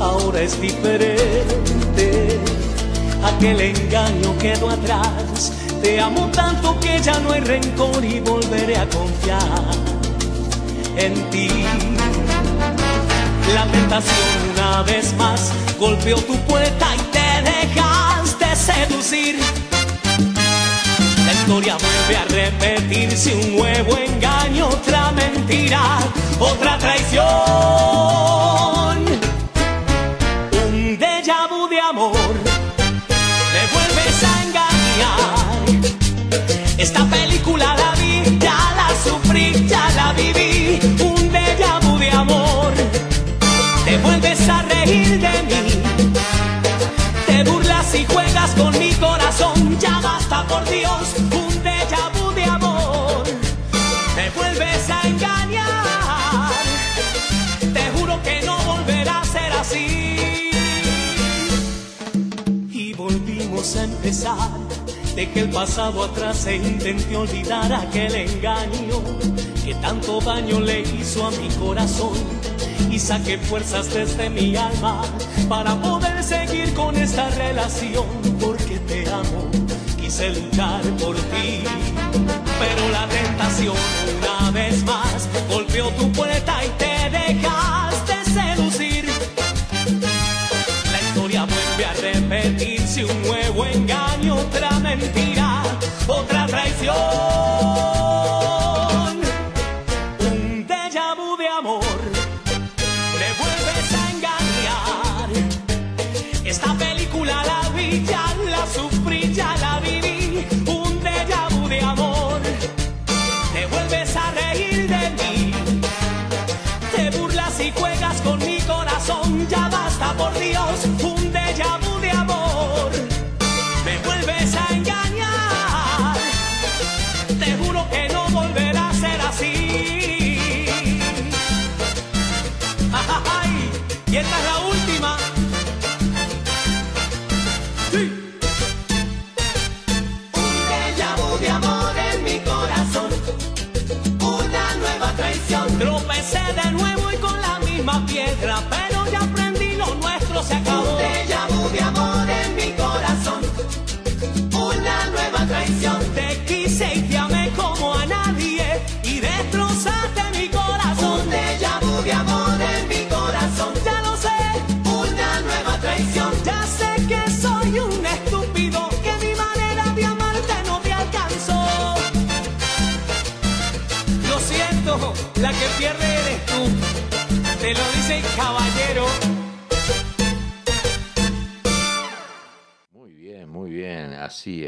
Ahora 0.00 0.40
es 0.40 0.58
diferente. 0.60 2.38
Aquel 3.22 3.60
engaño 3.60 4.38
quedó 4.38 4.70
atrás. 4.70 5.52
Te 5.82 6.00
amo 6.00 6.30
tanto 6.32 6.78
que 6.80 6.98
ya 7.02 7.18
no 7.20 7.32
hay 7.32 7.40
rencor 7.40 8.02
y 8.02 8.20
volveré 8.20 8.78
a 8.78 8.88
confiar 8.88 9.60
en 10.96 11.14
ti. 11.30 11.50
La 13.54 13.66
tentación 13.66 14.52
una 14.54 14.82
vez 14.84 15.14
más 15.18 15.52
golpeó 15.78 16.16
tu 16.18 16.36
puerta 16.46 16.86
y 16.94 17.00
te 17.16 17.28
dejaste 17.50 18.56
seducir 18.56 19.65
historia 21.46 21.76
vuelve 21.76 22.16
a 22.16 22.24
repetirse 22.24 23.32
un 23.36 23.56
nuevo 23.56 23.96
engaño, 23.96 24.66
otra 24.66 25.12
mentira, 25.12 25.98
otra 26.40 26.76
traición. 26.76 27.24
Un 30.64 30.98
déjà 30.98 31.46
vu 31.48 31.68
de 31.68 31.78
amor, 31.78 32.34
me 33.54 33.62
vuelves 33.74 34.24
a 34.24 34.42
engañar. 34.42 35.36
Esta 36.78 37.04
película 37.04 37.76
la 37.76 37.94
vi, 37.94 38.38
ya 38.40 38.58
la 38.80 38.88
sufrí, 39.04 39.68
ya 39.68 39.88
la 39.94 40.12
viví. 40.14 40.80
Un 41.00 41.30
déjà 41.30 41.78
vu 41.80 41.96
de 41.96 42.10
amor, 42.10 42.72
te 43.84 43.96
vuelves 43.98 44.48
a 44.48 44.62
reír 44.62 45.20
de 45.20 45.42
mí. 45.44 45.62
Te 47.28 47.44
burlas 47.44 47.94
y 47.94 48.04
juegas 48.04 48.50
con 48.56 48.76
mi 48.76 48.92
corazón, 48.94 49.78
ya 49.78 50.00
basta 50.00 50.42
por 50.48 50.64
Dios. 50.68 51.25
de 65.16 65.30
que 65.30 65.40
el 65.40 65.48
pasado 65.48 66.04
atrás 66.04 66.36
se 66.36 66.56
intente 66.56 67.16
olvidar 67.16 67.72
aquel 67.72 68.14
engaño 68.14 69.02
que 69.64 69.74
tanto 69.76 70.20
daño 70.20 70.60
le 70.60 70.82
hizo 70.82 71.26
a 71.26 71.30
mi 71.30 71.48
corazón. 71.58 72.12
Y 72.90 72.98
saqué 72.98 73.38
fuerzas 73.38 73.92
desde 73.94 74.28
mi 74.28 74.54
alma 74.56 75.02
para 75.48 75.74
poder 75.80 76.22
seguir 76.22 76.72
con 76.74 76.94
esta 76.96 77.30
relación 77.30 78.04
porque 78.38 78.78
te 78.80 79.08
amo, 79.10 79.50
quise 79.98 80.28
luchar 80.30 80.82
por 81.00 81.16
ti, 81.16 81.64
pero 82.60 82.88
la 82.92 83.08
tentación 83.08 83.76
una 84.18 84.50
vez 84.50 84.84
más 84.84 85.28
golpeó 85.48 85.88
tu 85.92 86.12
puerta 86.12 86.62
y 86.62 86.68
te 86.78 87.10
dejaste 87.18 88.14
seducir. 88.34 89.06
La 90.92 91.00
historia 91.00 91.46
vuelve 91.46 91.84
a 91.86 91.92
repetirse 91.94 93.04
un 93.06 93.22
nuevo 93.22 93.64
engaño 93.64 93.95
mentira, 94.96 95.62
otra 96.06 96.46
traición. 96.46 97.35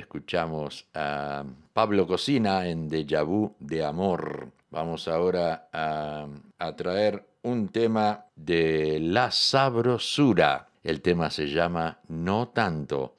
escuchamos 0.09 0.87
a 0.95 1.45
Pablo 1.75 2.07
Cocina 2.07 2.67
en 2.67 2.89
Déjà 2.89 3.23
Vu 3.23 3.55
de 3.61 3.85
Amor. 3.85 4.51
Vamos 4.71 5.07
ahora 5.07 5.69
a, 5.71 6.27
a 6.59 6.77
traer 6.77 7.29
un 7.43 7.69
tema 7.69 8.25
de 8.35 9.01
la 9.03 9.31
sabrosura. 9.31 10.69
El 10.83 11.03
tema 11.03 11.29
se 11.29 11.47
llama 11.47 11.99
No 12.09 12.49
tanto. 12.49 13.17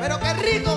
Pero 0.00 0.18
qué 0.20 0.32
rico. 0.34 0.69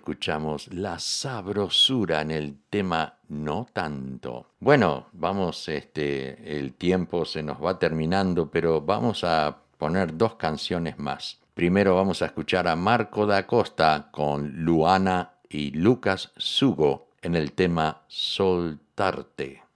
escuchamos 0.00 0.72
la 0.72 0.98
sabrosura 0.98 2.22
en 2.22 2.30
el 2.30 2.56
tema 2.70 3.18
No 3.28 3.66
tanto. 3.70 4.46
Bueno, 4.58 5.08
vamos, 5.12 5.68
este, 5.68 6.58
el 6.58 6.72
tiempo 6.72 7.26
se 7.26 7.42
nos 7.42 7.62
va 7.62 7.78
terminando, 7.78 8.50
pero 8.50 8.80
vamos 8.80 9.24
a 9.24 9.58
poner 9.76 10.16
dos 10.16 10.36
canciones 10.36 10.98
más. 10.98 11.38
Primero 11.52 11.96
vamos 11.96 12.22
a 12.22 12.26
escuchar 12.26 12.66
a 12.66 12.76
Marco 12.76 13.26
da 13.26 13.46
Costa 13.46 14.08
con 14.10 14.64
Luana 14.64 15.34
y 15.50 15.72
Lucas 15.72 16.32
Sugo 16.38 17.08
en 17.20 17.34
el 17.34 17.52
tema 17.52 18.00
Soltarte. 18.08 19.69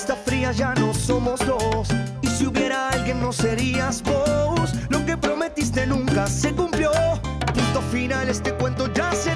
está 0.00 0.16
fría, 0.16 0.50
ya 0.52 0.72
no 0.76 0.94
somos 0.94 1.40
dos. 1.46 1.88
Y 2.22 2.28
si 2.28 2.46
hubiera 2.46 2.88
alguien, 2.88 3.20
no 3.20 3.34
serías 3.34 4.02
vos. 4.02 4.72
Lo 4.88 5.04
que 5.04 5.14
prometiste 5.18 5.86
nunca 5.86 6.26
se 6.26 6.52
cumplió. 6.52 6.90
Punto 7.52 7.82
final, 7.92 8.30
este 8.30 8.54
cuento 8.54 8.90
ya 8.94 9.12
se 9.12 9.30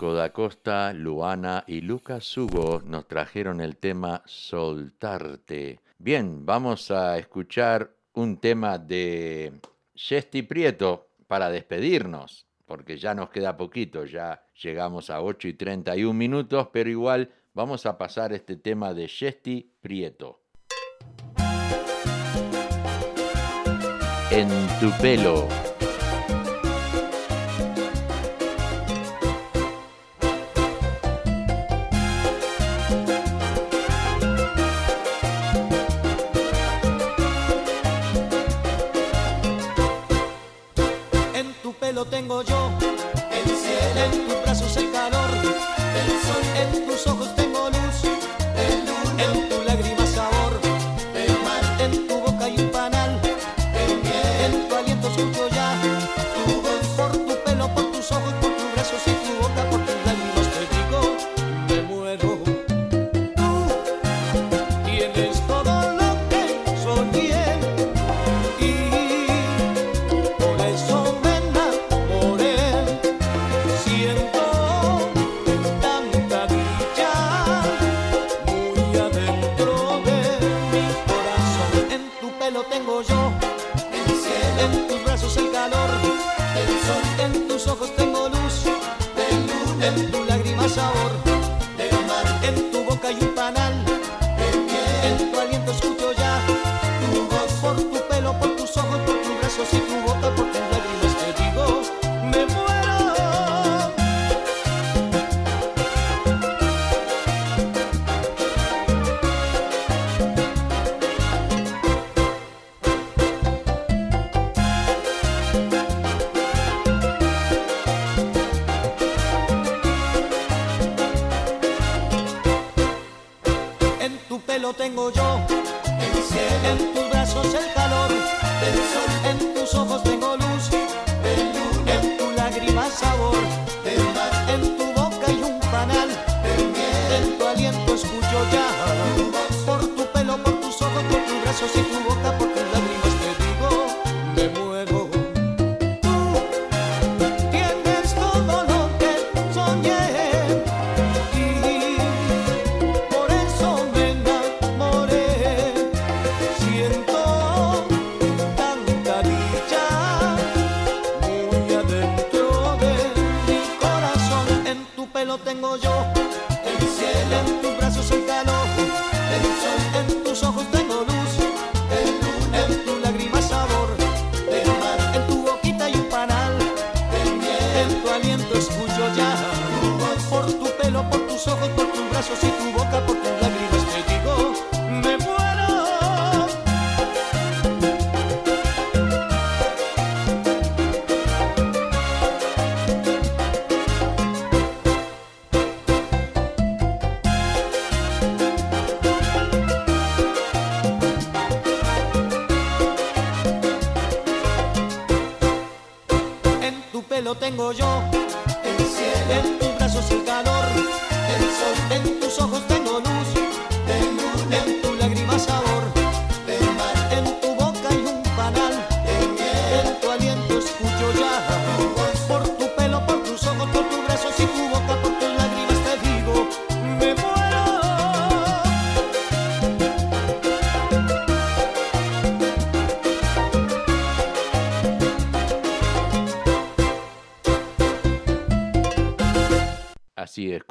Francisco 0.00 0.14
da 0.14 0.32
Costa, 0.32 0.92
Luana 0.94 1.62
y 1.66 1.82
Lucas 1.82 2.34
Hugo 2.34 2.80
nos 2.86 3.06
trajeron 3.06 3.60
el 3.60 3.76
tema 3.76 4.22
Soltarte. 4.24 5.80
Bien, 5.98 6.46
vamos 6.46 6.90
a 6.90 7.18
escuchar 7.18 7.90
un 8.14 8.38
tema 8.38 8.78
de 8.78 9.52
Chesty 9.94 10.40
Prieto 10.40 11.10
para 11.26 11.50
despedirnos, 11.50 12.46
porque 12.64 12.96
ya 12.96 13.14
nos 13.14 13.28
queda 13.28 13.58
poquito, 13.58 14.06
ya 14.06 14.42
llegamos 14.62 15.10
a 15.10 15.20
8 15.20 15.48
y 15.48 15.52
31 15.52 16.14
minutos, 16.14 16.68
pero 16.72 16.88
igual 16.88 17.30
vamos 17.52 17.84
a 17.84 17.98
pasar 17.98 18.32
este 18.32 18.56
tema 18.56 18.94
de 18.94 19.06
Chesty 19.06 19.70
Prieto. 19.82 20.40
En 24.30 24.48
tu 24.80 24.90
pelo. 25.02 25.69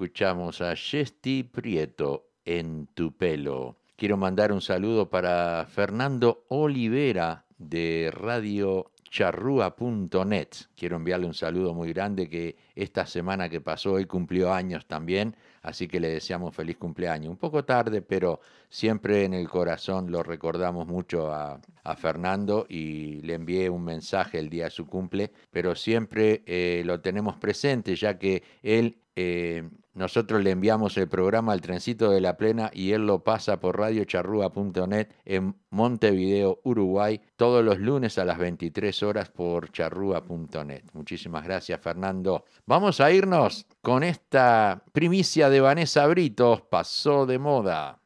escuchamos 0.10 0.60
a 0.62 0.74
Chesty 0.74 1.44
Prieto 1.44 2.32
en 2.44 2.88
tu 2.96 3.16
pelo. 3.16 3.78
Quiero 3.96 4.18
mandar 4.18 4.52
un 4.52 4.60
saludo 4.60 5.08
para 5.08 5.68
Fernando 5.70 6.46
Olivera 6.48 7.46
de 7.60 8.10
Radio 8.12 8.90
charrúa.net. 9.08 10.48
Quiero 10.76 10.96
enviarle 10.96 11.28
un 11.28 11.36
saludo 11.36 11.76
muy 11.76 11.94
grande 11.94 12.28
que 12.28 12.56
esta 12.74 13.06
semana 13.06 13.50
que 13.50 13.62
pasó 13.62 14.00
él 14.00 14.08
cumplió 14.08 14.52
años 14.52 14.88
también, 14.88 15.36
así 15.62 15.88
que 15.88 16.00
le 16.00 16.10
deseamos 16.10 16.56
feliz 16.56 16.78
cumpleaños. 16.78 17.30
Un 17.30 17.38
poco 17.38 17.64
tarde, 17.64 18.02
pero 18.02 18.40
siempre 18.68 19.26
en 19.26 19.36
el 19.36 19.48
corazón 19.48 20.12
lo 20.12 20.24
recordamos 20.24 20.88
mucho 20.88 21.32
a, 21.32 21.62
Fernando 21.98 22.66
y 22.70 23.22
le 23.22 23.34
envié 23.34 23.70
un 23.70 23.84
mensaje 23.84 24.38
el 24.38 24.50
día 24.50 24.66
de 24.66 24.70
su 24.70 24.86
cumple, 24.86 25.32
pero 25.52 25.76
siempre 25.76 26.44
eh, 26.46 26.84
lo 26.86 27.00
tenemos 27.02 27.36
presente 27.38 27.96
ya 27.96 28.20
que 28.20 28.44
él 28.62 29.00
eh, 29.16 29.68
nosotros 29.94 30.44
le 30.44 30.52
enviamos 30.52 30.98
el 30.98 31.10
programa 31.10 31.52
al 31.52 31.62
trencito 31.62 32.12
de 32.12 32.22
la 32.22 32.38
plena 32.38 32.70
y 32.74 32.92
él 32.92 33.06
lo 33.06 33.24
pasa 33.24 33.60
por 33.60 33.78
radiocharrúa.net 33.78 35.10
en 35.26 35.56
Montevideo, 35.72 36.60
Uruguay, 36.64 37.20
todos 37.36 37.64
los 37.64 37.80
lunes 37.80 38.18
a 38.18 38.26
las 38.26 38.38
23 38.38 39.04
horas 39.04 39.30
por 39.30 39.72
charrúa.net. 39.72 40.84
Muchísimas 40.94 41.44
gracias, 41.44 41.82
Fernando. 41.82 42.46
Vamos 42.66 43.02
a 43.02 43.12
irnos 43.12 43.66
con 43.82 44.04
esta 44.04 44.84
primicia 44.94 45.50
de 45.50 45.62
Vanessa 45.62 46.06
Britos, 46.08 46.62
pasó 46.62 47.26
de 47.26 47.40
moda. 47.40 47.99